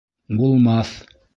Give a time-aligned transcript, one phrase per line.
[0.39, 0.95] —Булмаҫ!